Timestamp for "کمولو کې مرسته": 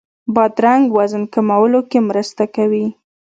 1.33-2.43